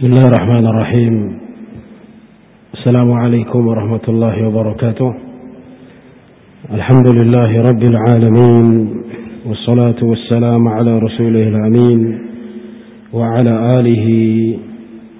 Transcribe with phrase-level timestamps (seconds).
[0.00, 1.38] بسم الله الرحمن الرحيم.
[2.74, 5.14] السلام عليكم ورحمة الله وبركاته.
[6.72, 8.88] الحمد لله رب العالمين
[9.48, 12.18] والصلاة والسلام على رسوله الأمين
[13.12, 14.06] وعلى آله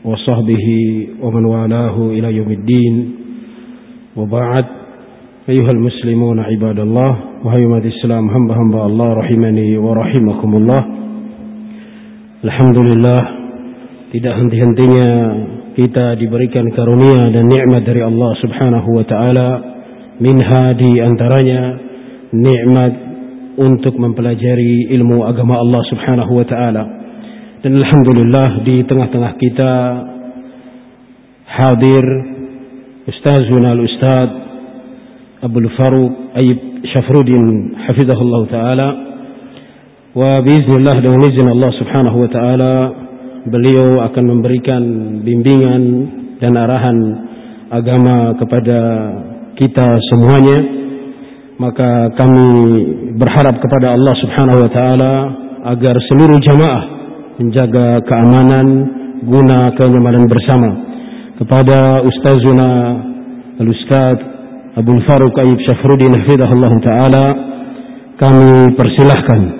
[0.05, 0.67] وصحبه
[1.23, 3.13] ومن والاه إلى يوم الدين.
[4.17, 4.65] وبعد
[5.49, 10.81] أيها المسلمون عباد الله وهي الإسلام هم هم الله رحمني ورحمكم الله.
[12.45, 13.40] الحمد لله
[14.11, 15.11] tidak henti-hentinya
[15.79, 19.49] kita diberikan karunia dan nikmat dari Allah Subhanahu wa taala.
[20.19, 21.79] Minha di antaranya
[22.35, 22.93] nikmat
[23.55, 26.85] untuk mempelajari ilmu agama Allah Subhanahu wa taala.
[27.63, 29.73] Dan alhamdulillah di tengah-tengah kita
[31.47, 32.05] hadir
[33.07, 34.29] ustazuna al-ustad
[35.39, 38.89] Abdul Faruq Ayib Syafruddin hafizahullah taala.
[40.19, 42.75] Wa biiznillah dengan izin Allah Subhanahu wa taala
[43.49, 44.83] beliau akan memberikan
[45.25, 45.83] bimbingan
[46.41, 46.99] dan arahan
[47.73, 48.81] agama kepada
[49.57, 50.59] kita semuanya.
[51.61, 52.49] Maka kami
[53.21, 55.13] berharap kepada Allah Subhanahu wa taala
[55.77, 56.83] agar seluruh jamaah
[57.37, 58.67] menjaga keamanan
[59.29, 60.71] guna kenyamanan bersama.
[61.37, 62.71] Kepada ustazuna
[63.61, 64.19] al-ustaz
[64.77, 67.25] Abu Faruq Ayyub Syafruddin hafizahullah taala
[68.17, 69.60] kami persilahkan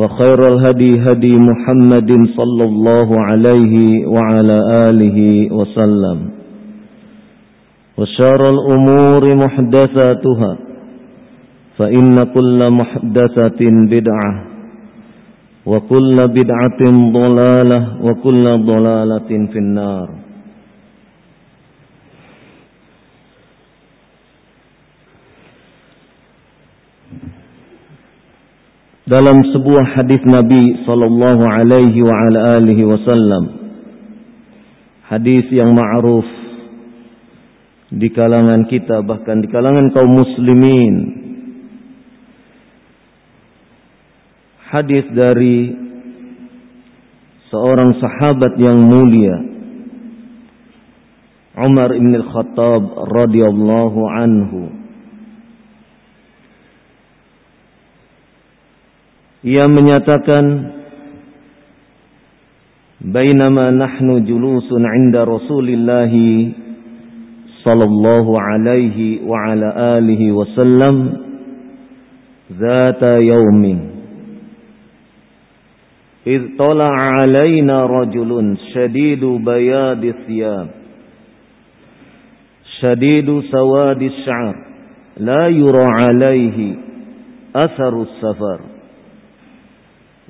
[0.00, 3.74] وخير الهدي هدي محمد صلى الله عليه
[4.14, 4.58] وعلى
[4.88, 5.18] آله
[5.58, 6.18] وسلم
[7.98, 10.52] وشار الأمور محدثاتها
[11.78, 13.60] فإن كل محدثة
[13.94, 14.32] بدعة
[15.66, 16.80] وكل بدعة
[17.18, 20.08] ضلالة وكل ضلالة في النار
[29.10, 33.44] dalam sebuah hadis Nabi sallallahu alaihi wa ala alihi wasallam.
[35.10, 36.22] Hadis yang ma'ruf
[37.90, 40.94] di kalangan kita bahkan di kalangan kaum muslimin.
[44.70, 45.74] Hadis dari
[47.50, 49.34] seorang sahabat yang mulia
[51.58, 54.79] Umar bin Al-Khattab radhiyallahu anhu
[59.40, 60.44] yang menyatakan
[63.00, 66.12] bainama nahnu julusun 'inda Rasulillah
[67.64, 70.96] sallallahu alaihi wa ala alihi wasallam
[72.56, 73.90] zata yaumin
[76.26, 78.30] إذ طلع علينا رجل
[78.76, 80.68] شديد بياض الثياب
[82.80, 84.54] شديد سواد الشعر
[85.16, 86.74] لا يرى عليه
[87.56, 88.60] أثر السفر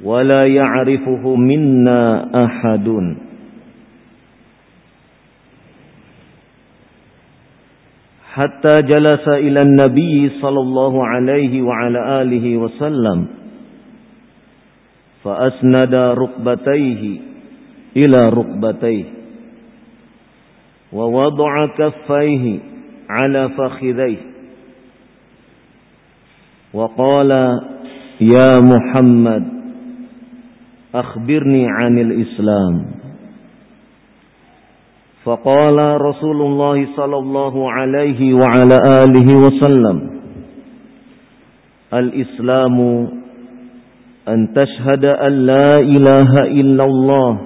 [0.04, 3.16] ولا يعرفه منا أحد.
[8.32, 13.26] حتى جلس إلى النبي صلى الله عليه وعلى آله وسلم
[15.24, 17.20] فأسند ركبتيه
[17.96, 19.04] إلى ركبتيه
[20.92, 22.58] ووضع كفيه
[23.10, 24.16] على فخذيه
[26.74, 27.30] وقال
[28.20, 29.59] يا محمد
[30.94, 32.74] أخبرني عن الإسلام.
[35.24, 39.96] فقال رسول الله صلى الله عليه وعلى آله وسلم
[41.94, 42.76] الإسلام
[44.28, 47.38] أن تشهد أن لا إله إلا الله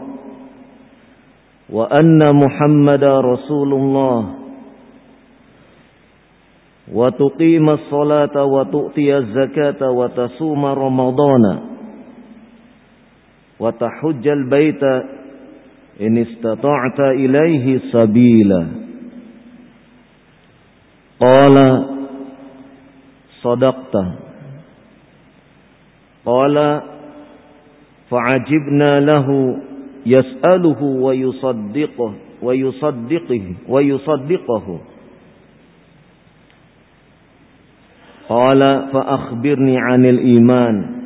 [1.71, 4.21] وأن محمد رسول الله
[6.95, 11.74] وتقيم الصلاة وتؤتي الزكاة وتصوم رمضان.
[13.61, 14.83] وتحج البيت
[16.01, 18.67] إن استطعت إليه سبيلا.
[21.21, 21.85] قال
[23.43, 23.97] صدقت.
[26.27, 26.81] قال
[28.11, 29.59] فعجبنا له
[30.07, 34.81] يسأله ويصدقه ويصدقه ويصدقه.
[38.29, 41.04] قال فأخبرني عن الإيمان.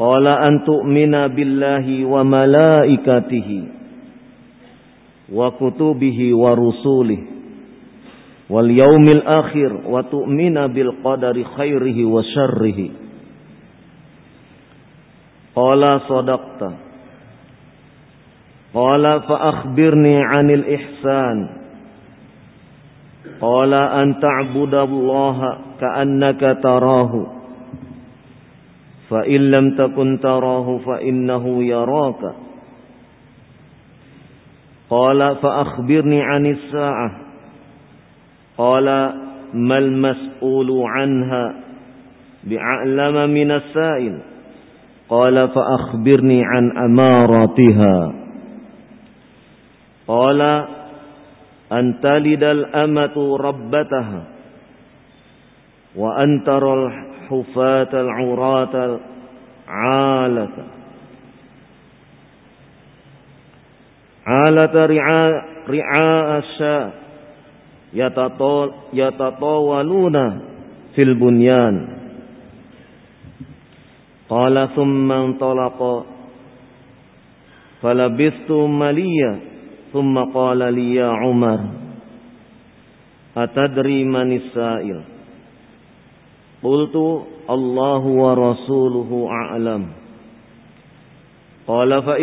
[0.00, 3.60] Qala an tu'mina billahi wa malaikatihi
[5.28, 7.28] wa kutubihi wa rusulihi
[8.48, 12.88] wal yaumil akhir wa tu'mina bil qadari khairihi wa syarrihi.
[15.52, 16.70] Qala sadaqta.
[18.72, 21.38] Qala fa akhbirni 'anil ihsan.
[23.36, 27.39] Qala an ta'budallaha ka'annaka tarahu
[29.10, 32.34] فإن لم تكن تراه فإنه يراك.
[34.90, 37.10] قال فأخبرني عن الساعة.
[38.58, 39.12] قال
[39.54, 41.54] ما المسؤول عنها؟
[42.44, 44.18] بعلم من السائل.
[45.08, 48.12] قال فأخبرني عن أماراتها.
[50.08, 50.40] قال
[51.72, 54.22] أن تلد الأمة ربتها
[55.96, 56.92] وأن ترى
[57.30, 58.98] الحفاة العراة
[59.68, 60.56] العالة.
[64.26, 66.92] عالة رعاء, رعاء الشاء.
[68.92, 70.40] يتطاولون
[70.94, 71.88] في البنيان.
[74.28, 76.06] قال ثم انطلق.
[77.82, 79.38] فلبثت مليا.
[79.92, 81.60] ثم قال لي يا عمر
[83.36, 85.19] أتدري من السائل؟
[86.60, 89.82] Qultu Allah wa rasuluhu a'lam.
[91.64, 92.20] Qala fa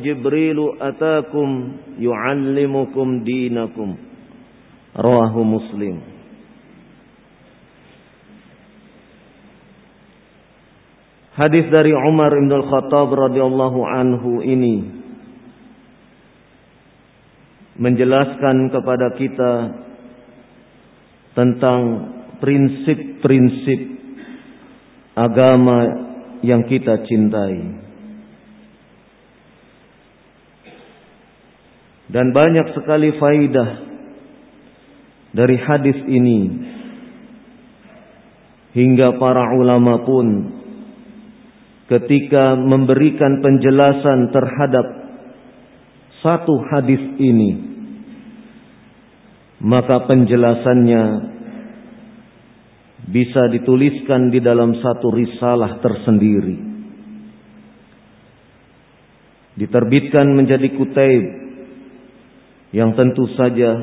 [0.00, 1.48] Jibrilu atakum
[2.00, 4.00] yu'allimukum dinakum.
[5.44, 6.14] Muslim.
[11.34, 14.86] Hadis dari Umar bin Al-Khattab radhiyallahu anhu ini
[17.74, 19.52] menjelaskan kepada kita
[21.34, 22.13] tentang
[22.44, 23.80] prinsip-prinsip
[25.16, 25.78] agama
[26.44, 27.56] yang kita cintai.
[32.12, 33.70] Dan banyak sekali faidah
[35.32, 36.40] dari hadis ini
[38.76, 40.26] hingga para ulama pun
[41.88, 44.86] ketika memberikan penjelasan terhadap
[46.20, 47.50] satu hadis ini
[49.64, 51.33] maka penjelasannya
[53.04, 56.72] bisa dituliskan di dalam satu risalah tersendiri.
[59.54, 61.24] Diterbitkan menjadi kutaib
[62.74, 63.76] yang tentu saja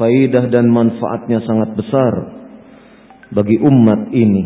[0.00, 2.12] faidah dan manfaatnya sangat besar
[3.30, 4.44] bagi umat ini.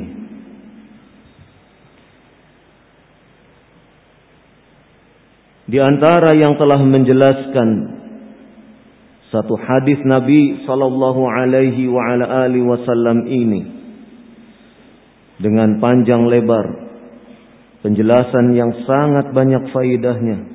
[5.65, 7.69] Di antara yang telah menjelaskan
[9.33, 13.84] satu hadis Nabi sallallahu alaihi wa ala alihi wasallam ini
[15.39, 16.67] dengan panjang lebar
[17.83, 20.55] penjelasan yang sangat banyak faidahnya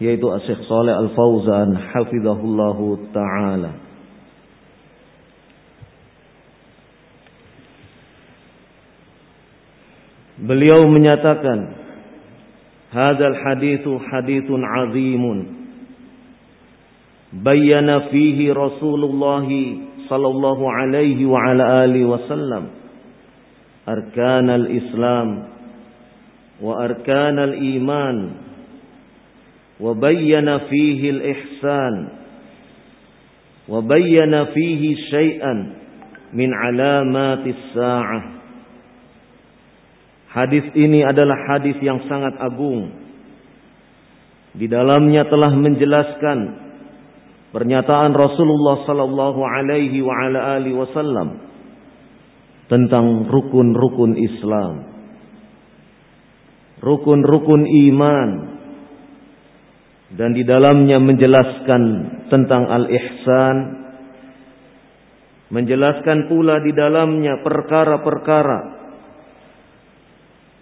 [0.00, 3.72] yaitu Syekh Saleh Al-Fauzan hafizahullahu taala.
[10.40, 11.76] Beliau menyatakan,
[12.96, 15.38] "Hadzal haditsu haditsun 'azimun."
[17.44, 19.44] Bayyana fihi Rasulullah
[20.08, 22.79] sallallahu alaihi wa ala alihi wasallam
[23.89, 25.27] arkanal Islam
[26.59, 28.45] wa arkanal iman
[29.75, 31.95] وبين فيه الإحسان
[33.69, 35.53] وبين فيه شيئا
[36.33, 38.21] من علامات الساعة
[40.35, 42.91] Hadis ini adalah hadis yang sangat agung.
[44.51, 46.39] Di dalamnya telah menjelaskan
[47.55, 51.39] pernyataan Rasulullah sallallahu alaihi wa ala alihi wasallam
[52.70, 54.74] tentang rukun-rukun Islam.
[56.80, 58.28] Rukun-rukun iman
[60.14, 61.82] dan di dalamnya menjelaskan
[62.32, 63.56] tentang al-ihsan
[65.50, 68.60] menjelaskan pula di dalamnya perkara-perkara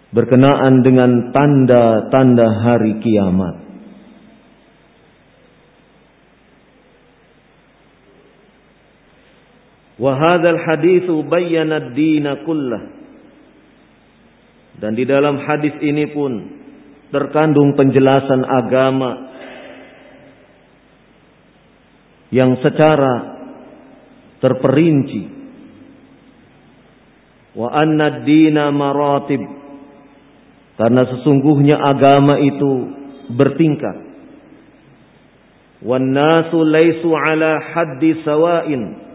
[0.09, 3.68] berkenaan dengan tanda-tanda hari kiamat
[9.99, 12.99] wa hadzal haditsu bayyana ad-din kullah
[14.79, 16.31] dan di dalam hadis ini pun
[17.11, 19.11] terkandung penjelasan agama
[22.31, 23.13] yang secara
[24.39, 25.23] terperinci.
[27.59, 29.41] Wa anna dina maratib.
[30.79, 32.71] Karena sesungguhnya agama itu
[33.35, 34.07] bertingkat.
[35.83, 39.08] Wan nasu laisu ala haddi sawain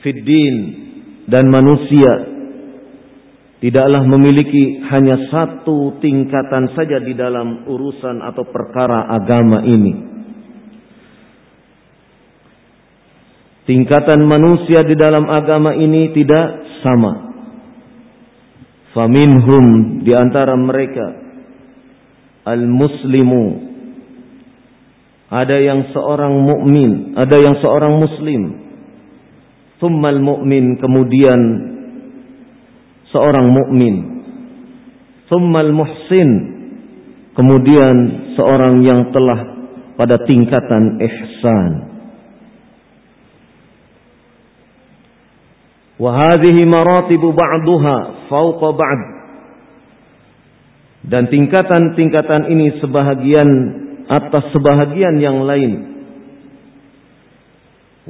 [0.00, 0.56] fid din
[1.28, 2.12] dan manusia
[3.60, 10.10] tidaklah memiliki hanya satu tingkatan saja di dalam urusan atau perkara agama ini
[13.70, 16.46] Tingkatan manusia di dalam agama ini tidak
[16.82, 17.30] sama.
[18.90, 21.06] Faminhum di antara mereka
[22.42, 23.70] al-muslimu
[25.30, 28.69] ada yang seorang mukmin, ada yang seorang muslim.
[29.80, 31.40] Thummal mu'min kemudian
[33.10, 33.96] seorang mukmin.
[35.26, 36.30] Thummal muhsin
[37.32, 37.96] kemudian
[38.36, 39.40] seorang yang telah
[39.96, 41.70] pada tingkatan ihsan.
[46.00, 49.00] Wahadihi maratibu ba'duha fauqa ba'd.
[51.00, 53.48] Dan tingkatan-tingkatan ini sebahagian
[54.08, 55.99] atas sebahagian yang lain.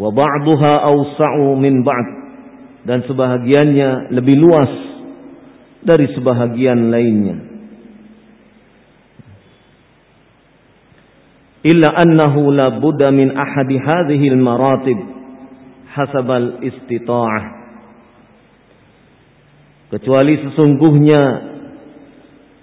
[0.00, 2.08] Wa ba'duha awsa'u min ba'd.
[2.88, 4.72] Dan sebahagiannya lebih luas
[5.84, 7.36] dari sebahagian lainnya.
[11.60, 14.96] Illa annahu la budda min ahadi hadhihi al-maratib
[15.92, 17.60] hasabal istita'ah
[19.90, 21.22] kecuali sesungguhnya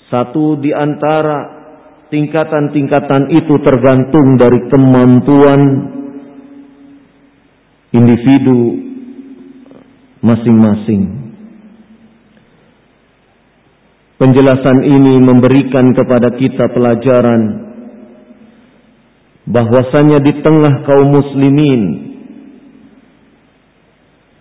[0.08, 1.60] satu di antara
[2.08, 5.62] tingkatan-tingkatan itu tergantung dari kemampuan
[7.98, 8.60] individu
[10.22, 11.04] masing-masing.
[14.18, 17.42] Penjelasan ini memberikan kepada kita pelajaran
[19.46, 21.82] bahwasanya di tengah kaum muslimin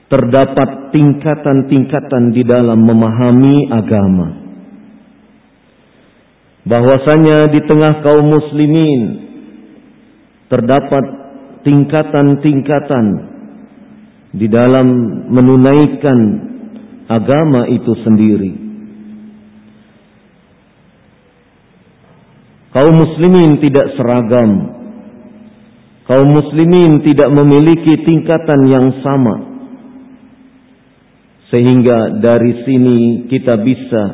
[0.09, 4.29] terdapat tingkatan-tingkatan di dalam memahami agama.
[6.67, 9.01] Bahwasanya di tengah kaum muslimin
[10.49, 11.05] terdapat
[11.69, 13.36] tingkatan-tingkatan
[14.37, 14.87] di dalam
[15.33, 16.19] menunaikan
[17.09, 18.53] agama itu sendiri.
[22.77, 24.51] Kaum muslimin tidak seragam.
[26.05, 29.57] Kaum muslimin tidak memiliki tingkatan yang sama
[31.51, 32.99] sehingga dari sini
[33.31, 34.05] kita bisa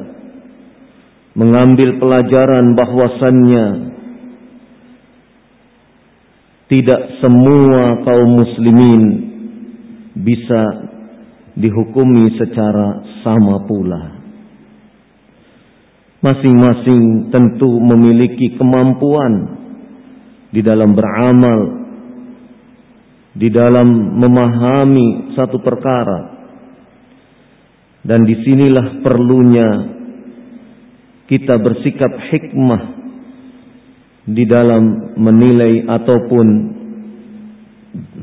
[1.33, 3.67] mengambil pelajaran bahwasannya
[6.69, 9.32] tidak semua kaum muslimin
[10.17, 10.63] bisa
[11.57, 14.03] dihukumi secara sama pula.
[16.23, 19.59] Masing-masing tentu memiliki kemampuan
[20.55, 21.61] di dalam beramal,
[23.35, 23.89] di dalam
[24.23, 26.21] memahami satu perkara,
[28.07, 29.69] dan di sinilah perlunya
[31.27, 32.83] kita bersikap hikmah
[34.31, 36.47] di dalam menilai ataupun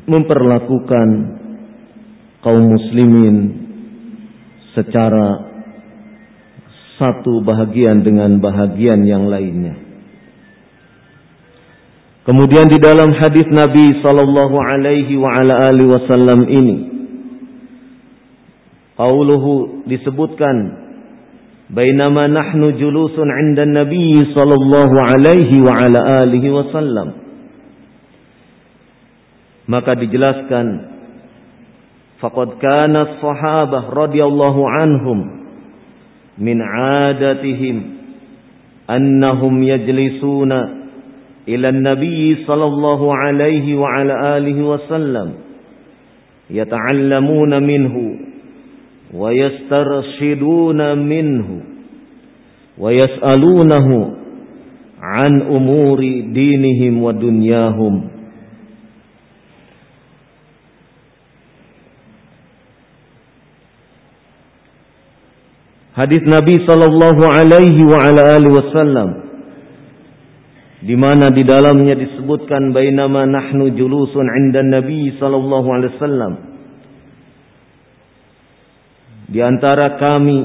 [0.07, 1.07] memperlakukan
[2.39, 3.35] kaum muslimin
[4.75, 5.49] secara
[6.99, 9.75] satu bahagian dengan bahagian yang lainnya.
[12.27, 16.77] Kemudian di dalam hadis Nabi sallallahu alaihi wa ala alihi wasallam ini
[18.99, 20.55] qauluhu disebutkan
[21.73, 27.07] bainama nahnu julusun 'inda Nabi sallallahu alaihi wa ala alihi wasallam
[29.65, 30.98] maka dijelaskan
[32.21, 35.19] faqad kana as-sahabah radhiyallahu anhum
[36.39, 37.83] من عادتهم
[38.89, 40.51] أنهم يجلسون
[41.47, 45.27] إلى النبي صلى الله عليه وعلى آله وسلم
[46.49, 47.95] يتعلمون منه
[49.13, 51.47] ويسترشدون منه
[52.77, 53.87] ويسألونه
[55.01, 55.99] عن أمور
[56.33, 58.01] دينهم ودنياهم
[65.99, 69.09] hadis Nabi sallallahu alaihi wa ala alihi wasallam.
[70.79, 76.33] Di mana di dalamnya disebutkan bainama nahnu julusun 'inda Nabi sallallahu alaihi wasallam.
[79.29, 80.37] Di antara kami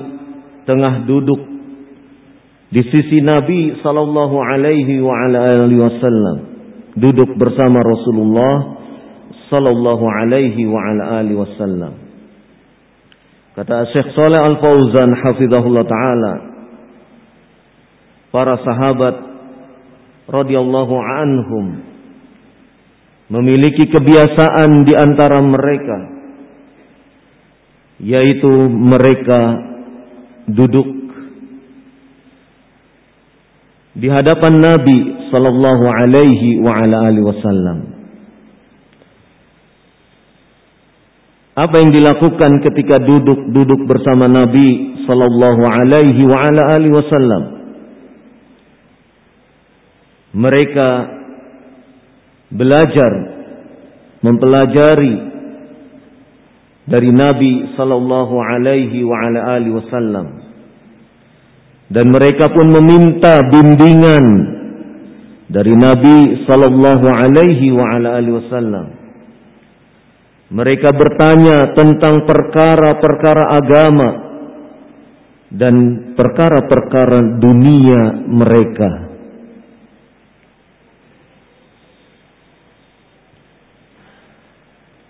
[0.66, 1.40] tengah duduk
[2.75, 5.38] di sisi Nabi sallallahu alaihi wa ala
[5.70, 6.37] alihi wasallam.
[6.99, 8.54] Duduk bersama Rasulullah
[9.54, 12.03] sallallahu alaihi wa ala alihi wasallam
[13.54, 16.35] Kata Syekh Saleh Al-Fauzan hafizahullah taala
[18.35, 19.14] para sahabat
[20.26, 21.66] radhiyallahu anhum
[23.31, 25.98] memiliki kebiasaan di antara mereka
[28.02, 29.40] yaitu mereka
[30.50, 30.88] duduk
[33.94, 34.98] di hadapan Nabi
[35.31, 37.93] sallallahu alaihi wa ala alihi wasallam
[41.55, 47.43] Apa yang dilakukan ketika duduk-duduk bersama Nabi sallallahu alaihi wa ala alihi wasallam?
[50.35, 50.88] Mereka
[52.51, 53.12] belajar
[54.19, 55.14] mempelajari
[56.90, 60.27] dari Nabi sallallahu alaihi wa ala alihi wasallam.
[61.87, 64.27] Dan mereka pun meminta bimbingan
[65.55, 68.87] dari Nabi sallallahu alaihi wa ala alihi wasallam.
[70.55, 74.11] Mereka bertanya tentang perkara-perkara agama
[75.51, 75.75] dan
[76.14, 78.90] perkara-perkara dunia mereka.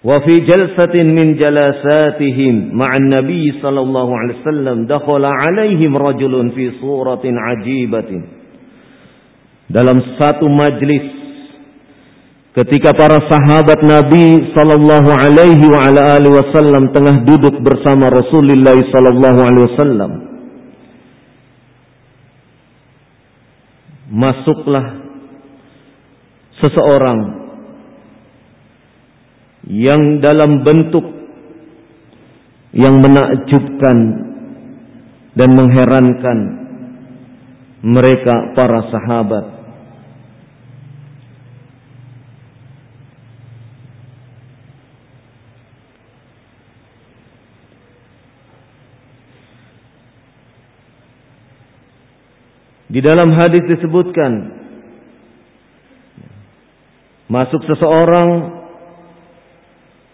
[0.04, 7.36] Wa fi jalsatin min jalasatihim ma'an nabi sallallahu alaihi wasallam dakhala alaihim rajulun fi suratin
[7.36, 8.22] ajibatin.
[9.68, 11.23] Dalam satu majlis
[12.54, 19.40] Ketika para sahabat Nabi sallallahu alaihi wa ala alihi wasallam tengah duduk bersama Rasulullah sallallahu
[19.42, 20.10] alaihi wasallam
[24.06, 24.86] masuklah
[26.62, 27.20] seseorang
[29.66, 31.10] yang dalam bentuk
[32.70, 33.98] yang menakjubkan
[35.34, 36.38] dan mengherankan
[37.82, 39.53] mereka para sahabat
[52.94, 54.32] Di dalam hadis disebutkan
[57.26, 58.30] masuk seseorang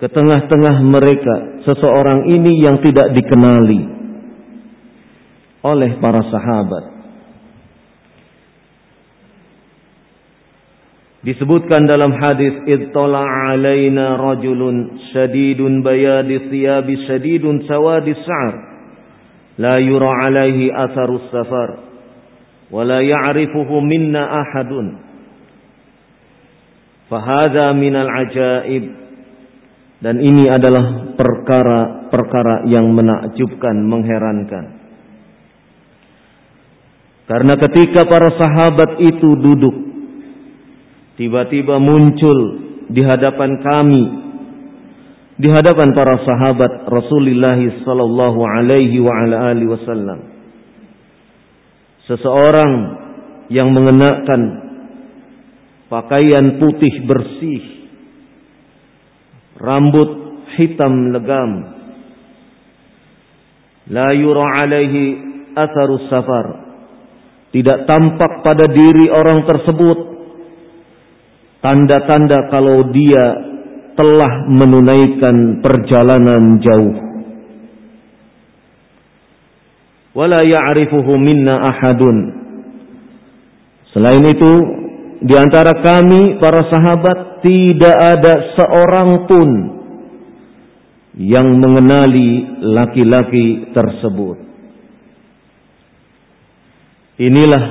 [0.00, 3.84] ke tengah-tengah mereka, seseorang ini yang tidak dikenali
[5.60, 6.84] oleh para sahabat.
[11.20, 13.20] Disebutkan dalam hadis ittala
[13.52, 18.54] alaina rajulun syadidun bayadi thiyabi syadidun sawadi sa'r
[19.60, 21.89] la yura alaihi atharus safar
[22.71, 24.71] ولا يعرفه منا أحد
[27.09, 28.85] فهذا من العجائب
[29.95, 34.65] dan ini adalah perkara-perkara yang menakjubkan, mengherankan.
[37.25, 39.75] Karena ketika para sahabat itu duduk,
[41.17, 42.37] tiba-tiba muncul
[42.85, 44.03] di hadapan kami,
[45.41, 50.28] di hadapan para sahabat Rasulullah sallallahu alaihi wa ala alihi wasallam
[52.10, 52.72] Seseorang
[53.54, 54.42] yang mengenakan
[55.86, 57.62] pakaian putih bersih,
[59.62, 60.10] rambut
[60.58, 61.50] hitam legam,
[63.94, 65.02] la yura alaihi
[65.54, 66.46] atharus safar.
[67.54, 69.98] Tidak tampak pada diri orang tersebut
[71.62, 73.26] tanda-tanda kalau dia
[73.94, 77.09] telah menunaikan perjalanan jauh.
[80.14, 82.16] Wala ya'rifuhu minna ahadun.
[83.90, 84.52] Selain itu,
[85.20, 89.50] di antara kami para sahabat tidak ada seorang pun
[91.18, 94.38] yang mengenali laki-laki tersebut.
[97.20, 97.64] Inilah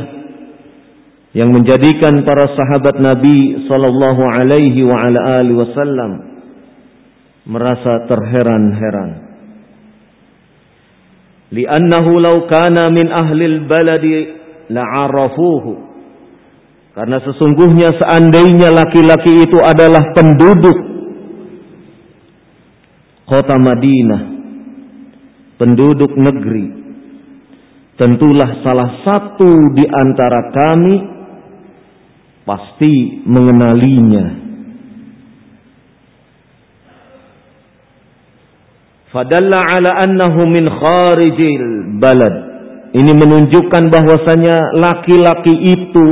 [1.34, 6.12] yang menjadikan para sahabat Nabi sallallahu alaihi wa ala alihi wasallam
[7.50, 9.29] merasa terheran-heran.
[11.50, 14.16] Li'annahu law kana min ahli al-baladi
[14.70, 15.74] la'arafuhu.
[16.94, 20.78] Karena sesungguhnya seandainya laki-laki itu adalah penduduk
[23.30, 24.22] kota Madinah,
[25.62, 26.68] penduduk negeri,
[27.96, 30.96] tentulah salah satu di antara kami
[32.44, 34.49] pasti mengenalinya.
[39.10, 42.36] Fadalla ala annahu min kharijil balad.
[42.94, 46.10] Ini menunjukkan bahwasanya laki-laki itu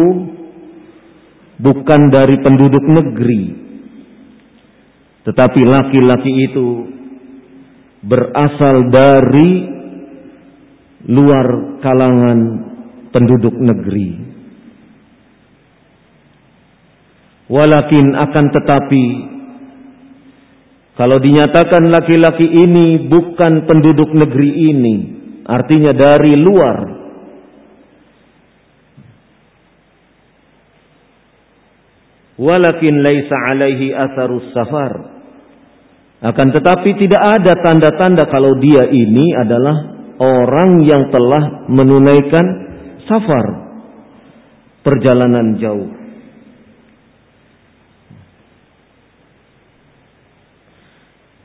[1.62, 3.44] bukan dari penduduk negeri.
[5.30, 6.68] Tetapi laki-laki itu
[8.02, 9.50] berasal dari
[11.06, 12.40] luar kalangan
[13.14, 14.10] penduduk negeri.
[17.48, 19.04] Walakin akan tetapi
[20.98, 24.96] kalau dinyatakan laki-laki ini bukan penduduk negeri ini,
[25.46, 26.78] artinya dari luar.
[32.42, 34.94] Walakin laisa alaihi asarus safar.
[36.18, 39.78] Akan tetapi tidak ada tanda-tanda kalau dia ini adalah
[40.18, 42.46] orang yang telah menunaikan
[43.06, 43.48] safar.
[44.82, 45.97] Perjalanan jauh.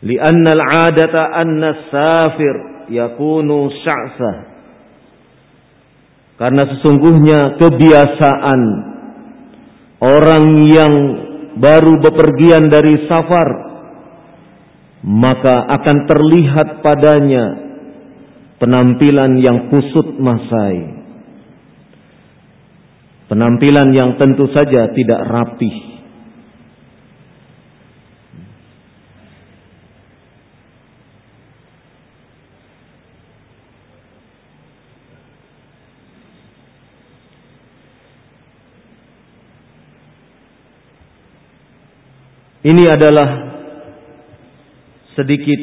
[0.02, 2.56] لأن العادة أن السافر
[2.90, 4.50] يكون yakunu.
[6.42, 8.60] Karena sesungguhnya kebiasaan
[10.02, 10.94] orang yang
[11.54, 13.48] baru bepergian dari safar
[15.06, 17.44] maka akan terlihat padanya
[18.62, 21.02] penampilan yang kusut masai.
[23.26, 25.91] Penampilan yang tentu saja tidak rapih.
[42.62, 43.30] Ini adalah
[45.18, 45.60] sedikit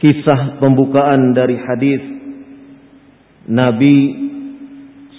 [0.00, 2.02] kisah pembukaan dari hadis
[3.44, 3.98] Nabi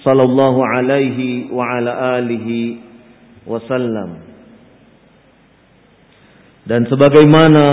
[0.01, 2.81] sallallahu alaihi wa ala alihi
[3.45, 4.25] wasallam.
[6.65, 7.65] Dan sebagaimana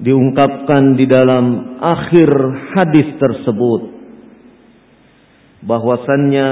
[0.00, 2.28] diungkapkan di dalam akhir
[2.72, 3.82] hadis tersebut
[5.68, 6.48] bahwasannya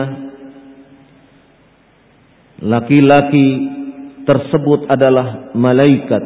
[2.64, 3.75] laki-laki
[4.26, 6.24] tersebut adalah malaikat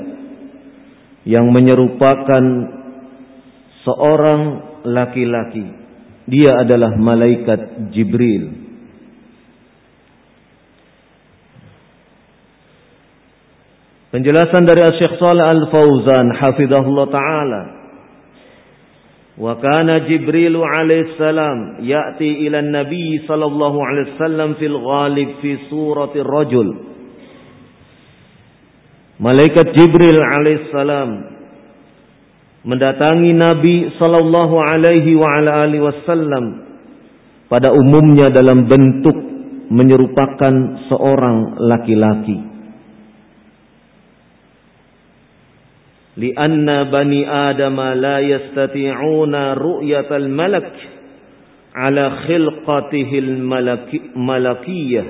[1.28, 2.44] yang menyerupakan
[3.84, 4.40] seorang
[4.88, 5.68] laki-laki.
[6.30, 8.60] Dia adalah malaikat Jibril.
[14.10, 17.62] Penjelasan dari Syekh Shalih Al-Fauzan hafizahullah taala.
[19.38, 26.20] Wa kana Jibril alaihi salam ya'ti ila an-nabi sallallahu alaihi wasallam fil ghalib fi surati
[26.26, 26.89] rajul
[29.20, 31.10] Malaikat Jibril alaihissalam
[32.64, 36.44] mendatangi Nabi sallallahu alaihi wa ala alihi wasallam
[37.52, 39.12] pada umumnya dalam bentuk
[39.68, 42.48] menyerupakan seorang laki-laki.
[46.16, 50.72] Lianna bani Adam la yastati'una ru'yatal malak
[51.76, 55.06] ala khilqatihi al-malakiyah.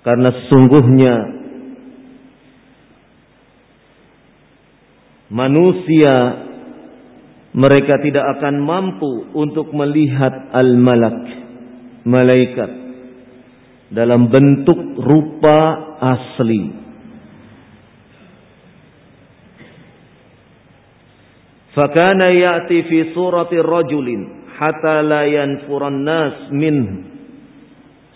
[0.00, 1.35] Karena sesungguhnya
[5.32, 6.14] manusia
[7.56, 11.24] mereka tidak akan mampu untuk melihat al-malak
[12.04, 12.70] malaikat
[13.88, 15.58] dalam bentuk rupa
[15.98, 16.84] asli.
[21.72, 26.76] Fakana ya'ti fi surati rajulin hatta la yanfuran nas min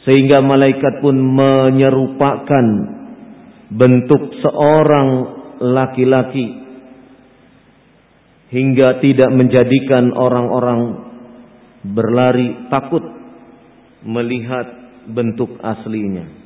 [0.05, 2.67] sehingga malaikat pun menyerupakan
[3.69, 5.09] bentuk seorang
[5.61, 6.60] laki-laki
[8.51, 11.11] hingga tidak menjadikan orang-orang
[11.87, 13.03] berlari takut
[14.03, 14.67] melihat
[15.07, 16.41] bentuk aslinya.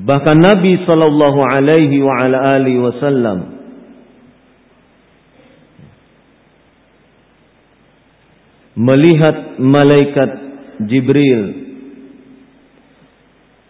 [0.00, 2.00] Bahkan Nabi Shallallahu Alaihi
[2.80, 3.59] Wasallam
[8.80, 10.30] melihat malaikat
[10.88, 11.42] Jibril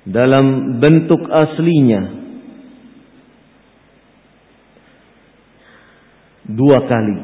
[0.07, 2.03] dalam bentuk aslinya
[6.46, 7.18] dua kali.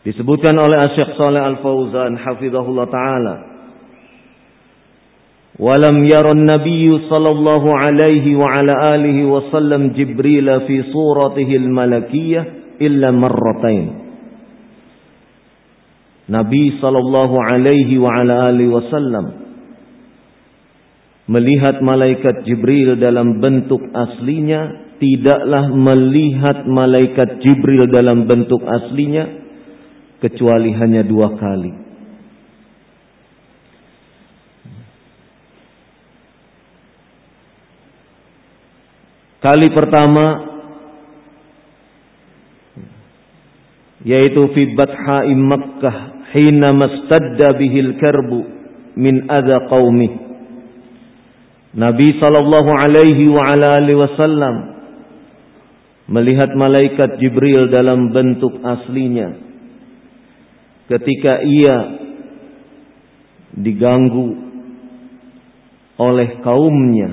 [0.00, 3.36] Disebutkan oleh Syekh Saleh Al-Fauzan hafizahullah taala
[5.60, 14.08] ولم ير النبي صلى الله عليه وعلى آله وسلم جبريل في صورته الملكية illa marratain.
[16.30, 19.26] Nabi sallallahu alaihi wa ala alihi wasallam
[21.30, 29.26] melihat malaikat Jibril dalam bentuk aslinya tidaklah melihat malaikat Jibril dalam bentuk aslinya
[30.22, 31.72] kecuali hanya dua kali.
[39.40, 40.49] Kali pertama
[44.04, 45.96] yaitu fi bathai Makkah
[46.32, 48.40] hina mastadda bihil karbu
[48.96, 50.10] min adha qaumi.
[51.70, 54.56] Nabi sallallahu alaihi wa ala alihi wasallam
[56.10, 59.38] melihat malaikat Jibril dalam bentuk aslinya
[60.90, 61.76] ketika ia
[63.54, 64.34] diganggu
[66.00, 67.10] oleh kaumnya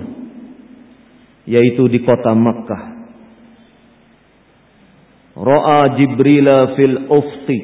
[1.46, 2.97] yaitu di kota Makkah.
[5.38, 7.60] Ra'a Jibril fil ufti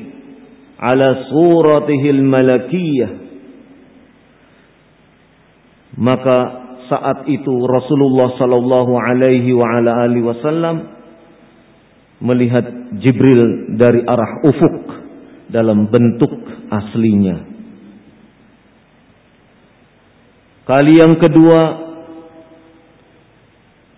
[0.78, 3.12] ala suratihi al-malakiyah.
[5.98, 6.38] Maka
[6.90, 10.76] saat itu Rasulullah sallallahu alaihi wa ala alihi wasallam
[12.22, 12.66] melihat
[13.02, 14.78] Jibril dari arah ufuk
[15.50, 16.34] dalam bentuk
[16.70, 17.54] aslinya.
[20.64, 21.62] Kali yang kedua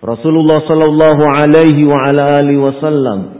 [0.02, 3.35] Rasulullah sallallahu alaihi wa ala alihi wasallam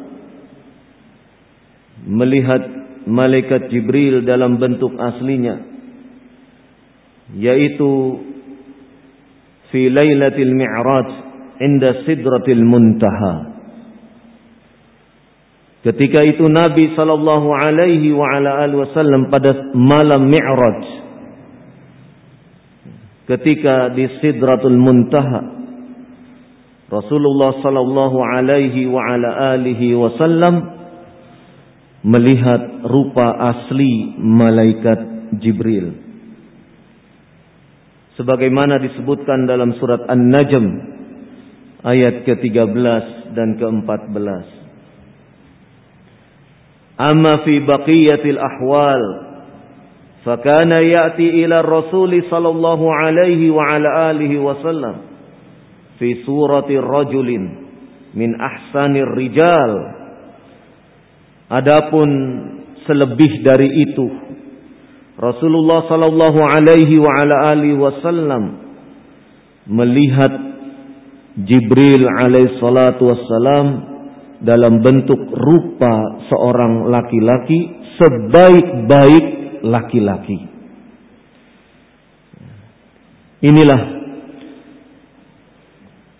[2.07, 2.63] melihat
[3.07, 5.63] malaikat Jibril dalam bentuk aslinya
[7.35, 8.23] yaitu
[9.75, 11.09] fi lailatul mi'raj
[11.59, 13.59] inda sidratil muntaha.
[15.87, 20.83] Ketika itu Nabi sallallahu alaihi wa ala alihi wasallam pada malam Mi'raj
[23.27, 25.43] ketika di Sidratul Muntaha
[26.91, 30.76] Rasulullah sallallahu alaihi wa ala alihi wasallam
[32.07, 35.91] melihat rupa asli malaikat Jibril.
[38.15, 40.67] Sebagaimana disebutkan dalam surat An-Najm
[41.83, 44.47] ayat ke-13 dan ke-14.
[46.97, 49.03] Amma fi baqiyatil ahwal
[50.25, 54.97] fakana ya'ti ila Rasul sallallahu alaihi wa ala alihi wasallam
[56.01, 57.45] fi surati rajulin
[58.17, 59.96] min ahsanir rijal
[61.51, 62.09] adapun
[62.87, 64.07] selebih dari itu
[65.17, 68.45] Rasulullah sallallahu alaihi wa ala alihi wasallam
[69.65, 70.33] melihat
[71.37, 73.67] Jibril alaihi salatu wassalam
[74.45, 77.61] dalam bentuk rupa seorang laki-laki
[77.97, 79.25] sebaik-baik
[79.65, 80.41] laki-laki.
[83.41, 83.81] Inilah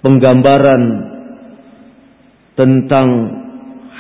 [0.05, 0.83] penggambaran
[2.57, 3.09] tentang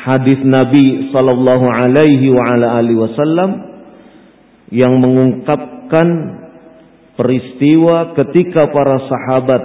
[0.06, 3.50] hadis Nabi sallallahu alaihi wa ala alihi wasallam
[4.70, 6.08] yang mengungkapkan
[7.18, 9.62] peristiwa ketika para sahabat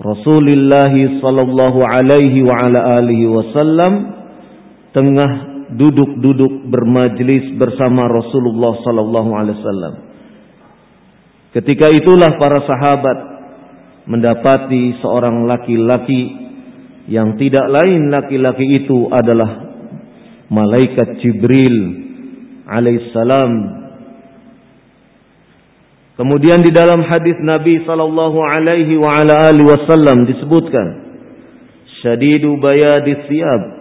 [0.00, 3.92] Rasulullah sallallahu alaihi wa ala alihi wasallam
[4.92, 5.30] tengah
[5.72, 9.94] duduk-duduk bermajlis bersama Rasulullah sallallahu alaihi wasallam.
[11.50, 13.18] Ketika itulah para sahabat
[14.08, 16.49] mendapati seorang laki-laki
[17.10, 19.74] yang tidak lain laki-laki itu adalah
[20.46, 21.76] malaikat Jibril
[22.70, 23.52] alaihissalam.
[26.14, 30.86] Kemudian di dalam hadis Nabi sallallahu alaihi wa ala alihi wasallam disebutkan
[32.04, 33.80] syadidu bayadis siyab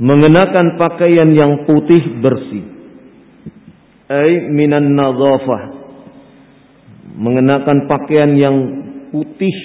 [0.00, 2.64] mengenakan pakaian yang putih bersih.
[4.08, 5.76] Ay minan nadhafah.
[7.20, 8.56] Mengenakan pakaian yang
[9.10, 9.56] putih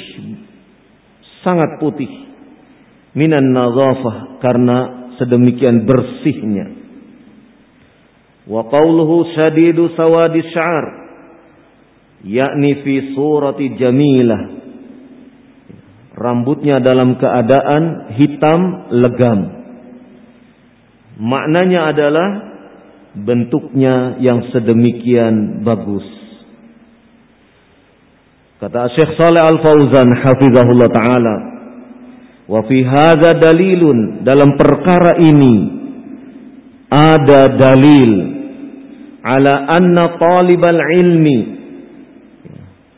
[1.45, 2.09] sangat putih.
[3.15, 4.77] Minan nadhafah karena
[5.15, 6.67] sedemikian bersihnya.
[8.45, 10.85] Wa qawluhu shadidu sawadi sya'ar
[12.25, 14.41] yakni fi surati jamilah.
[16.15, 19.39] Rambutnya dalam keadaan hitam legam.
[21.15, 22.27] Maknanya adalah
[23.15, 26.03] bentuknya yang sedemikian bagus.
[28.65, 31.35] Kata Syekh Saleh Al-Fauzan hafizahullah taala,
[32.49, 35.55] "Wa fi hadza dalilun dalam perkara ini
[36.89, 38.11] ada dalil
[39.21, 41.39] ala anna talibal ilmi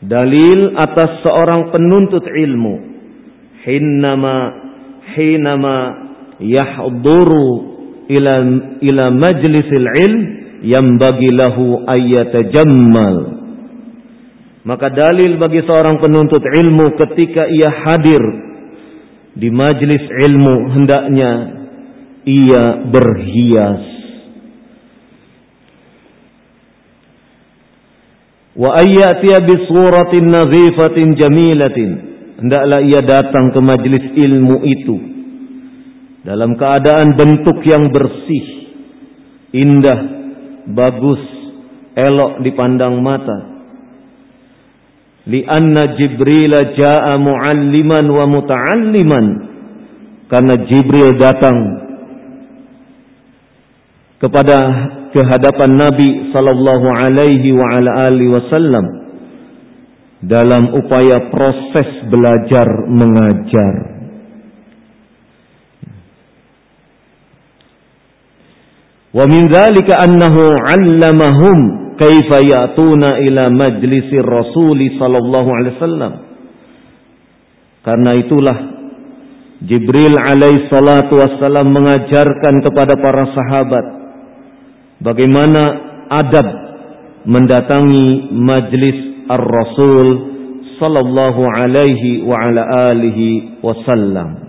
[0.08, 2.74] dalil atas seorang penuntut ilmu
[3.68, 4.36] hinama
[5.20, 5.76] hinama
[6.40, 7.48] yahduru
[8.08, 8.34] ila
[8.80, 10.22] ila majlisil ilm
[10.64, 11.84] yang bagi lahu
[12.56, 13.37] jammal
[14.66, 18.22] maka dalil bagi seorang penuntut ilmu ketika ia hadir
[19.38, 21.30] di majlis ilmu hendaknya
[22.26, 23.84] ia berhias.
[28.58, 31.90] Wa ayyatiya bi suratin nazifatin jamilatin.
[32.42, 34.96] Hendaklah ia datang ke majlis ilmu itu
[36.22, 38.46] dalam keadaan bentuk yang bersih,
[39.54, 40.00] indah,
[40.70, 41.22] bagus,
[41.98, 43.57] elok dipandang mata
[45.28, 49.26] lianna Jibril jaa mualliman wa muta'alliman.
[50.28, 51.56] Karena Jibril datang
[54.20, 54.58] kepada
[55.14, 58.84] kehadapan Nabi sallallahu alaihi wa ala alihi wasallam
[60.20, 63.74] dalam upaya proses belajar mengajar.
[69.08, 76.12] Wa min dzalika annahu 'allamahum kaifa ya'tuna ila majlisir Rasuli sallallahu alaihi wasallam.
[77.82, 78.58] Karena itulah
[79.58, 83.86] Jibril alaihi salatu wassalam mengajarkan kepada para sahabat
[85.02, 85.62] bagaimana
[86.06, 86.46] adab
[87.26, 90.06] mendatangi majlis Ar-Rasul
[90.78, 94.46] sallallahu alaihi wa ala alihi wasallam.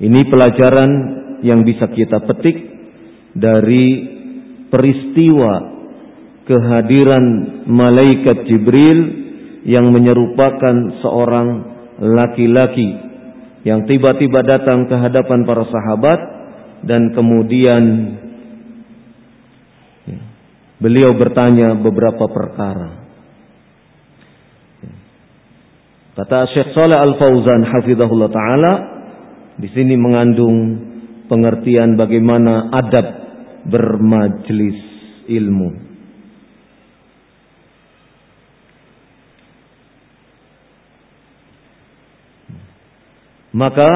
[0.00, 0.90] Ini pelajaran
[1.40, 2.56] yang bisa kita petik
[3.32, 4.19] dari
[4.70, 5.52] peristiwa
[6.46, 7.24] kehadiran
[7.68, 8.98] malaikat Jibril
[9.68, 11.48] yang menyerupakan seorang
[12.00, 12.90] laki-laki
[13.60, 16.20] yang tiba-tiba datang ke hadapan para sahabat
[16.88, 17.82] dan kemudian
[20.80, 23.04] beliau bertanya beberapa perkara.
[26.16, 28.72] Kata Syekh Saleh Al Fauzan hafizahullah taala
[29.60, 30.56] di sini mengandung
[31.28, 33.19] pengertian bagaimana adab
[33.70, 34.78] bermajlis
[35.30, 35.70] ilmu.
[43.50, 43.90] Maka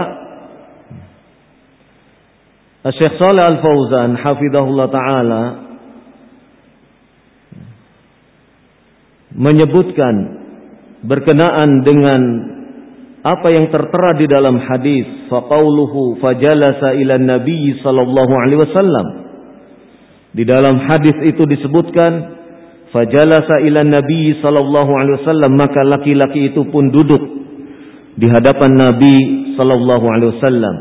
[2.84, 5.42] Syekh Saleh Al-Fauzan hafizahullah taala
[9.34, 10.14] menyebutkan
[11.00, 12.22] berkenaan dengan
[13.24, 19.23] apa yang tertera di dalam hadis faqauluhu fajalasa ila nabi sallallahu alaihi wasallam
[20.34, 22.12] di dalam hadis itu disebutkan
[22.90, 27.44] fajalasa ila nabi sallallahu alaihi wasallam maka laki-laki itu pun duduk
[28.14, 29.16] di hadapan Nabi
[29.58, 30.76] sallallahu alaihi wasallam.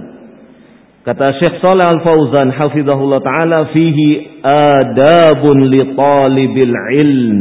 [1.04, 7.38] Kata Syekh Shalih Al Fauzan hafizahullah taala fihi adabun li talibil ilm.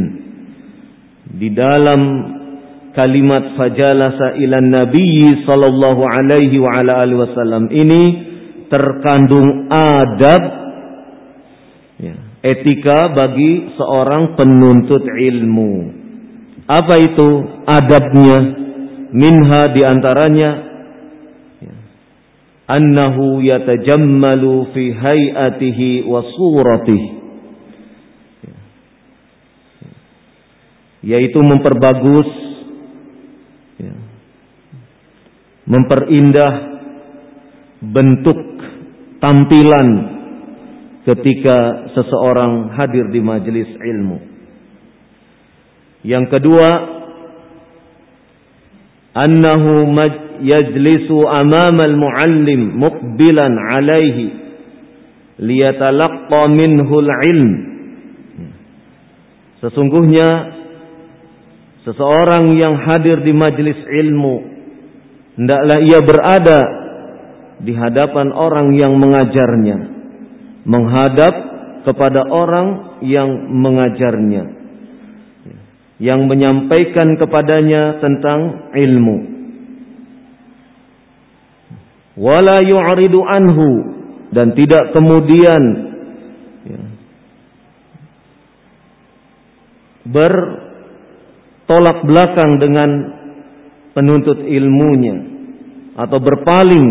[1.33, 2.01] Di dalam
[2.93, 8.03] kalimat fajalasa ila nabi sallallahu alaihi wa ala alihi wasallam ini
[8.69, 10.62] terkandung adab
[12.03, 16.03] ya, etika bagi seorang penuntut ilmu.
[16.67, 17.29] Apa itu
[17.63, 18.39] adabnya?
[19.13, 20.73] Minha di antaranya
[22.65, 27.09] annahu yatajammalu fi hayatihi wa suratihi
[31.03, 32.29] yaitu memperbagus
[33.75, 33.95] ya,
[35.67, 36.53] memperindah
[37.83, 38.39] bentuk
[39.19, 39.87] tampilan
[41.03, 44.17] ketika seseorang hadir di majelis ilmu.
[46.03, 46.69] Yang kedua,
[49.15, 49.87] annahu
[50.43, 54.33] yajlisu amama al-muallim muqbilan alaihi
[55.39, 57.51] liyatalaqqa minhu al-ilm
[59.63, 60.27] Sesungguhnya
[61.87, 64.35] seseorang yang hadir di majlis ilmu
[65.39, 66.61] hendaklah ia berada
[67.63, 69.92] di hadapan orang yang mengajarnya
[70.63, 71.33] menghadap
[71.83, 74.63] kepada orang yang mengajarnya
[76.03, 79.31] yang menyampaikan kepadanya tentang ilmu.
[82.19, 83.69] Wala yu'ridu anhu
[84.35, 85.63] dan tidak kemudian
[86.67, 86.81] ya,
[90.05, 92.89] bertolak belakang dengan
[93.95, 95.23] penuntut ilmunya
[95.97, 96.87] atau berpaling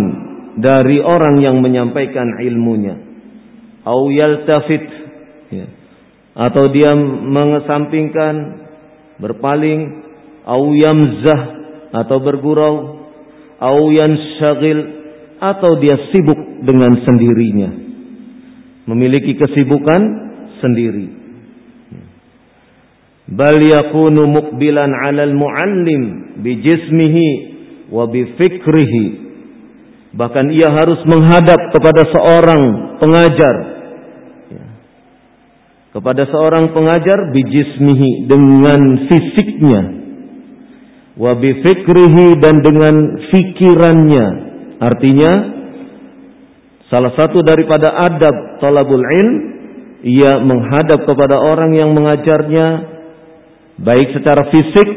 [0.57, 3.12] dari orang yang menyampaikan ilmunya
[3.85, 4.85] au yaltafit.
[5.53, 5.67] Ya.
[6.33, 8.35] atau dia mengesampingkan
[9.21, 9.81] berpaling
[10.49, 11.43] au yamzah
[11.93, 13.05] atau bergurau
[13.61, 14.79] au yansyagil
[15.39, 17.71] atau dia sibuk dengan sendirinya.
[18.89, 20.03] Memiliki kesibukan
[20.59, 21.07] sendiri.
[23.31, 26.03] Bal yakunu muqbilan 'ala al-muallim
[26.43, 27.29] bi jismihi
[27.93, 29.07] wa bi fikrihi.
[30.13, 32.63] Bahkan ia harus menghadap kepada seorang
[33.01, 33.55] pengajar.
[33.55, 33.72] ya.
[35.93, 39.83] Kepada seorang pengajar bi jismihi dengan fisiknya
[41.21, 42.95] wa bi fikrihi dan dengan
[43.29, 44.27] fikirannya
[44.81, 45.33] artinya
[46.89, 49.53] salah satu daripada adab talabul ilm
[50.03, 52.67] ia menghadap kepada orang yang mengajarnya
[53.79, 54.89] baik secara fisik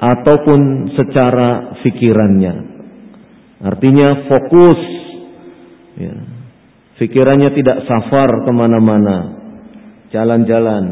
[0.00, 2.54] ataupun secara fikirannya.
[3.64, 4.80] Artinya fokus,
[5.96, 6.14] ya.
[7.00, 9.43] fikirannya tidak safar ke mana-mana,
[10.14, 10.84] jalan-jalan,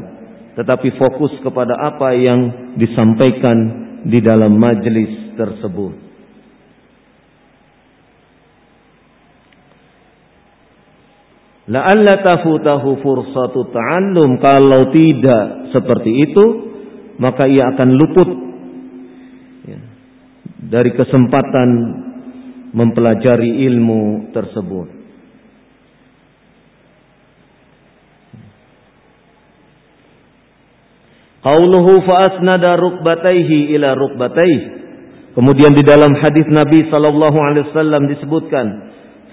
[0.58, 3.56] tetapi fokus kepada apa yang disampaikan
[4.02, 5.94] di dalam majelis tersebut.
[11.70, 16.44] La'alla tafutahu fursatu ta'allum kalau tidak seperti itu
[17.22, 18.30] maka ia akan luput
[19.70, 19.78] ya,
[20.58, 21.68] dari kesempatan
[22.74, 25.01] mempelajari ilmu tersebut.
[31.42, 34.80] Qauluhu fa'asnada rukbataihi ila rukbataihi.
[35.34, 38.66] Kemudian di dalam hadis Nabi sallallahu alaihi wasallam disebutkan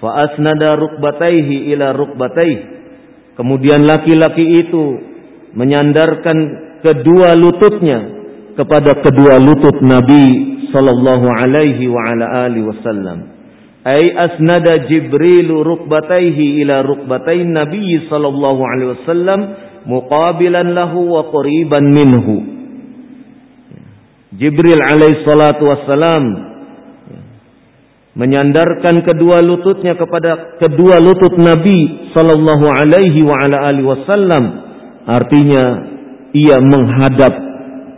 [0.02, 2.82] fa'asnada rukbataihi ila rukbataihi.
[3.38, 4.84] Kemudian laki-laki itu
[5.54, 6.38] menyandarkan
[6.82, 7.98] kedua lututnya
[8.58, 10.26] kepada kedua lutut Nabi
[10.74, 13.18] sallallahu alaihi wa ala alihi wasallam.
[13.86, 19.40] Ai asnada Jibril rukbataihi ila rukbatain Nabi sallallahu alaihi wasallam
[19.88, 22.36] muqabilan lahu wa qariban minhu.
[24.36, 26.50] Jibril alaihi salatu wassalam
[28.14, 34.44] menyandarkan kedua lututnya kepada kedua lutut Nabi sallallahu alaihi wa ala alihi wasallam
[35.06, 35.64] artinya
[36.34, 37.34] ia menghadap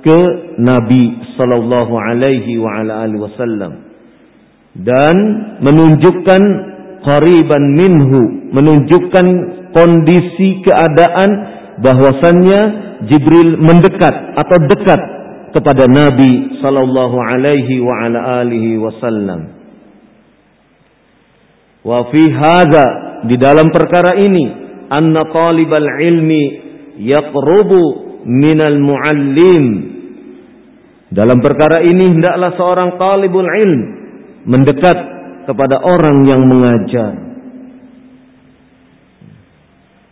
[0.04, 0.18] ke
[0.60, 3.72] Nabi sallallahu alaihi wa ala alihi wasallam
[4.76, 5.16] dan
[5.64, 6.42] menunjukkan
[7.02, 8.20] qariban minhu
[8.52, 9.26] menunjukkan
[9.72, 11.30] kondisi keadaan
[11.82, 12.60] bahwasannya
[13.10, 15.00] Jibril mendekat atau dekat
[15.52, 19.40] kepada Nabi sallallahu alaihi wa ala alihi wasallam
[21.82, 22.86] wa fi hadza
[23.26, 24.44] di dalam perkara ini
[24.90, 26.44] anna talibal ilmi
[27.02, 27.82] yaqrubu
[28.26, 29.64] minal muallim.
[31.12, 33.80] Dalam perkara ini hendaklah seorang talibul ilm
[34.48, 34.96] mendekat
[35.44, 37.12] kepada orang yang mengajar.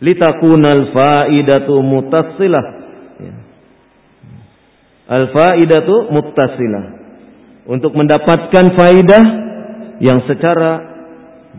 [0.01, 2.65] Litakunal faidatu mutassilah.
[3.21, 3.33] Ya.
[5.05, 6.85] Al faidatu muttasilah.
[7.69, 9.23] Untuk mendapatkan faidah
[10.01, 10.71] yang secara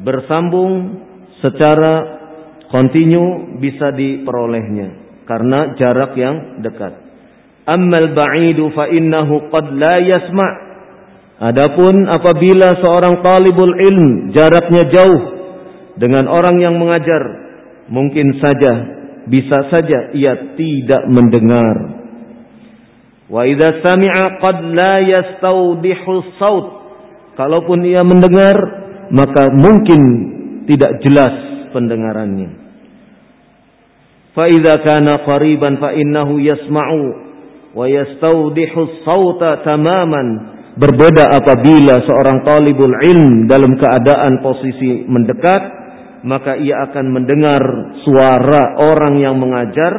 [0.02, 1.06] bersambung,
[1.38, 2.22] secara
[2.74, 6.98] kontinu bisa diperolehnya karena jarak yang dekat.
[7.62, 10.52] Ammal ba'idu fa innahu qad la yasma'.
[11.42, 15.22] Adapun apabila seorang talibul ilm jaraknya jauh
[15.98, 17.41] dengan orang yang mengajar,
[17.90, 18.72] mungkin saja
[19.26, 21.76] bisa saja ia tidak mendengar.
[23.30, 26.66] Wa idza sami'a qad la yastawdihu saut.
[27.32, 28.56] Kalaupun ia mendengar
[29.08, 30.00] maka mungkin
[30.68, 31.34] tidak jelas
[31.72, 32.60] pendengarannya.
[34.36, 37.02] Fa idza kana qariban fa innahu yasma'u
[37.72, 40.52] wa yastawdihu sauta tamaman.
[40.72, 45.81] Berbeda apabila seorang talibul ilm dalam keadaan posisi mendekat
[46.22, 47.62] maka ia akan mendengar
[48.06, 49.92] suara orang yang mengajar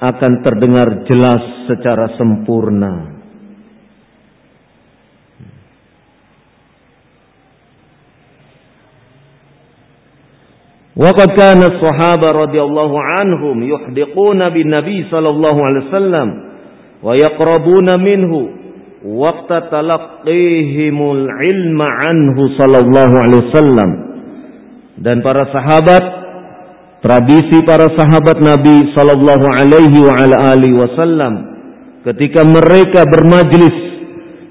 [0.00, 3.16] akan terdengar jelas secara sempurna.
[10.96, 16.28] Waqad kana as-sahaba radhiyallahu anhum yuhdiquna bin Nabi sallallahu alaihi wasallam
[17.04, 18.40] wa yaqrabuna minhu
[19.04, 23.90] waqta talaqqihimul ilma anhu sallallahu alaihi wasallam
[25.00, 26.04] dan para sahabat
[27.04, 31.34] tradisi para sahabat Nabi sallallahu alaihi wa ala wasallam
[32.02, 33.76] ketika mereka bermajlis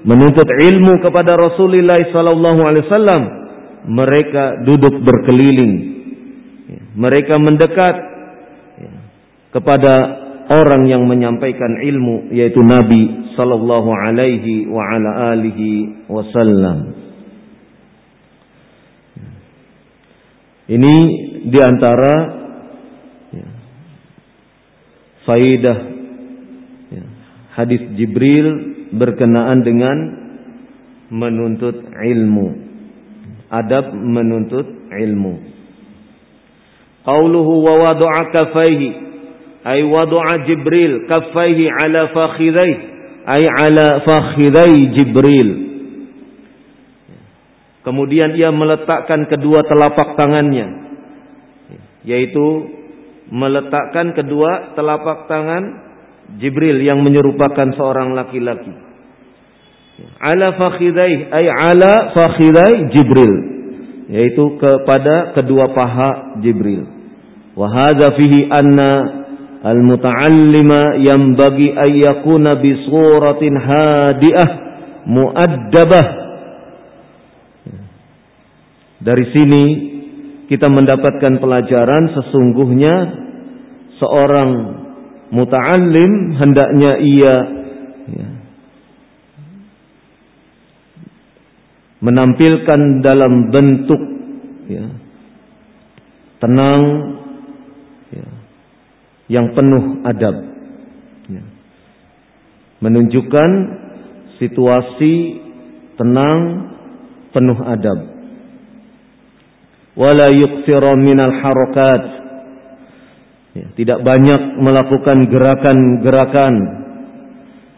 [0.06, 3.22] menuntut ilmu kepada Rasulullah sallallahu alaihi wasallam
[3.90, 5.96] mereka duduk berkeliling
[6.96, 7.96] mereka mendekat
[8.80, 8.94] ya,
[9.52, 9.94] kepada
[10.48, 17.05] orang yang menyampaikan ilmu yaitu Nabi sallallahu alaihi wa ala alihi wasallam.
[20.66, 20.96] Ini
[21.46, 22.14] di antara
[25.26, 25.78] faidah
[26.90, 27.04] ya,
[27.54, 28.48] hadis Jibril
[28.94, 29.98] berkenaan dengan
[31.14, 32.48] menuntut ilmu.
[33.50, 35.34] Adab menuntut ilmu.
[37.06, 38.90] Qauluhu wa wada'a kafaihi
[39.70, 42.82] ay wada'a Jibril kafaihi ala fakhidaihi
[43.26, 45.50] ay ala fakhidai Jibril.
[47.86, 50.86] Kemudian ia meletakkan kedua telapak tangannya
[52.06, 52.46] yaitu
[53.34, 55.86] meletakkan kedua telapak tangan
[56.42, 58.74] Jibril yang menyerupakan seorang laki-laki.
[60.18, 63.34] Ala fakhidai ay ala fakhidai Jibril
[64.10, 66.86] yaitu kepada kedua paha Jibril.
[67.54, 68.92] Wa fihi anna
[69.66, 74.50] al-muta'allima yanbaghi ay yakuna bi suratin hadiah
[75.10, 76.25] muaddabah.
[79.06, 79.64] Dari sini
[80.50, 82.96] kita mendapatkan pelajaran sesungguhnya
[84.02, 84.50] seorang
[85.30, 87.36] muta'allim hendaknya ia
[88.10, 88.30] ya,
[92.02, 94.02] menampilkan dalam bentuk
[94.74, 94.86] ya,
[96.42, 96.82] tenang
[98.10, 98.28] ya,
[99.38, 100.36] yang penuh adab
[101.30, 101.44] ya,
[102.82, 103.50] menunjukkan
[104.42, 105.14] situasi
[105.94, 106.74] tenang
[107.34, 108.15] penuh adab
[109.96, 112.04] wala yuqsira minal harakat
[113.56, 116.56] ya, tidak banyak melakukan gerakan-gerakan.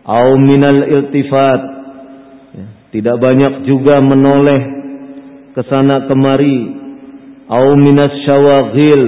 [0.07, 1.61] Au minal iltifat.
[2.57, 4.61] Ya, tidak banyak juga menoleh
[5.53, 6.59] ke sana kemari.
[7.47, 9.03] Au minas syawaghil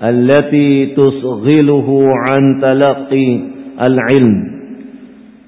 [0.00, 3.26] allati tusghiluhu an talaqi
[3.76, 4.34] al-ilm.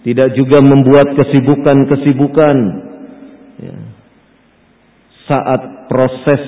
[0.03, 2.57] Tidak juga membuat kesibukan-kesibukan
[5.27, 6.43] saat proses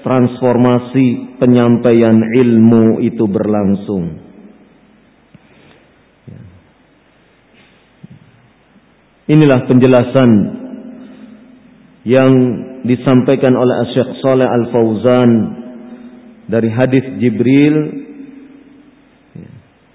[0.00, 4.04] transformasi penyampaian ilmu itu berlangsung.
[9.30, 10.30] Inilah penjelasan
[12.02, 12.32] yang
[12.82, 15.30] disampaikan oleh Syekh Saleh Al Fauzan
[16.50, 17.76] dari hadis Jibril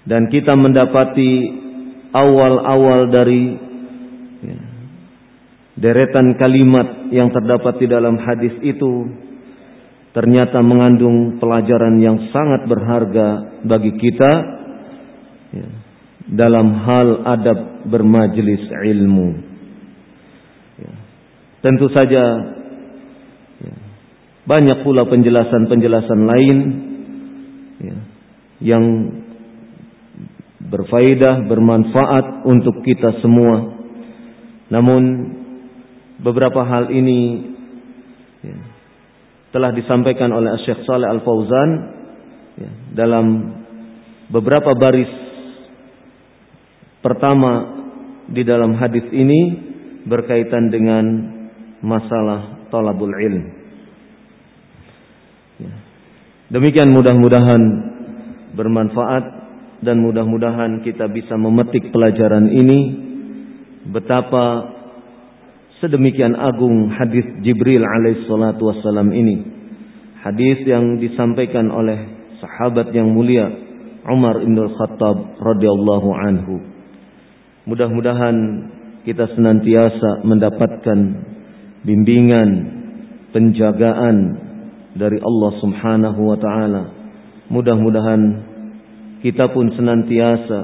[0.06, 1.52] dan kita mendapati
[2.14, 3.65] awal-awal dari
[5.76, 9.12] deretan kalimat yang terdapat di dalam hadis itu
[10.16, 14.32] ternyata mengandung pelajaran yang sangat berharga bagi kita
[15.52, 15.68] ya,
[16.32, 19.28] dalam hal adab bermajlis ilmu.
[20.80, 20.92] Ya,
[21.60, 22.24] tentu saja
[23.60, 23.74] ya,
[24.48, 26.58] banyak pula penjelasan-penjelasan lain
[27.84, 27.96] ya,
[28.64, 28.84] yang
[30.64, 33.76] berfaedah, bermanfaat untuk kita semua.
[34.72, 35.35] Namun
[36.20, 37.20] beberapa hal ini
[38.44, 38.56] ya,
[39.52, 41.70] telah disampaikan oleh Syekh Saleh Al Fauzan
[42.60, 43.26] ya, dalam
[44.32, 45.10] beberapa baris
[47.04, 47.78] pertama
[48.26, 49.40] di dalam hadis ini
[50.06, 51.04] berkaitan dengan
[51.82, 53.44] masalah talabul ilm.
[55.62, 55.72] Ya.
[56.50, 57.62] Demikian mudah-mudahan
[58.54, 59.24] bermanfaat
[59.84, 62.80] dan mudah-mudahan kita bisa memetik pelajaran ini
[63.86, 64.75] betapa
[65.80, 69.44] sedemikian agung hadis Jibril alaihissalatu wassalam ini.
[70.24, 71.98] Hadis yang disampaikan oleh
[72.40, 73.46] sahabat yang mulia
[74.06, 76.54] Umar bin Khattab radhiyallahu anhu.
[77.66, 78.36] Mudah-mudahan
[79.02, 80.98] kita senantiasa mendapatkan
[81.86, 82.50] bimbingan,
[83.30, 84.16] penjagaan
[84.98, 86.82] dari Allah Subhanahu wa taala.
[87.52, 88.20] Mudah-mudahan
[89.22, 90.58] kita pun senantiasa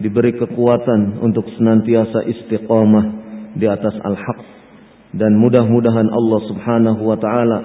[0.00, 4.40] diberi kekuatan untuk senantiasa istiqamah di atas al-haq.
[5.10, 7.58] Dan mudah-mudahan Allah Subhanahu wa taala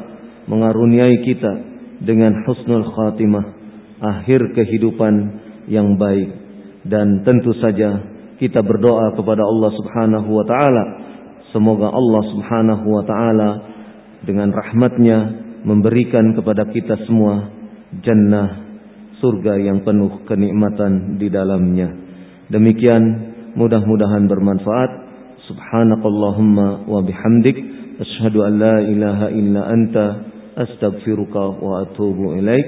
[0.49, 1.53] mengaruniai kita
[2.01, 3.45] dengan husnul khatimah
[4.01, 5.13] akhir kehidupan
[5.69, 6.29] yang baik.
[6.85, 8.01] Dan tentu saja
[8.41, 10.83] kita berdoa kepada Allah Subhanahu wa taala.
[11.53, 13.49] Semoga Allah Subhanahu wa taala
[14.25, 15.17] dengan rahmatnya
[15.65, 17.49] memberikan kepada kita semua
[18.01, 18.65] jannah
[19.21, 21.89] surga yang penuh kenikmatan di dalamnya.
[22.51, 23.03] Demikian
[23.55, 24.91] mudah-mudahan bermanfaat
[25.49, 26.57] سبحانك اللهم
[26.89, 27.57] وبحمدك
[28.01, 30.15] أشهد أن لا إله إلا أنت
[30.57, 32.67] أستغفرك وأتوب إليك.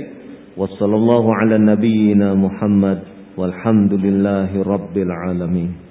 [0.57, 2.99] وصلى الله على نبينا محمد
[3.37, 5.86] والحمد لله رب العالمين.